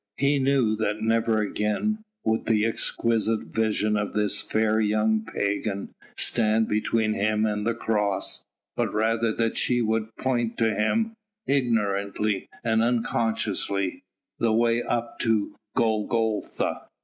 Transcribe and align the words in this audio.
He 0.17 0.39
knew 0.39 0.75
that 0.77 0.99
never 1.03 1.41
again 1.43 1.99
would 2.25 2.47
the 2.47 2.65
exquisite 2.65 3.41
vision 3.45 3.95
of 3.95 4.13
this 4.13 4.41
fair 4.41 4.79
young 4.79 5.23
pagan 5.23 5.93
stand 6.17 6.67
between 6.67 7.13
him 7.13 7.45
and 7.45 7.67
the 7.67 7.75
Cross, 7.75 8.43
but 8.75 8.91
rather 8.91 9.31
that 9.31 9.57
she 9.57 9.79
would 9.83 10.15
point 10.17 10.57
to 10.57 10.73
him 10.73 11.13
ignorantly 11.45 12.47
and 12.63 12.81
unconsciously 12.81 14.01
the 14.39 14.51
way 14.53 14.81
up 14.81 15.19
to 15.19 15.55
Golgotha. 15.75 16.87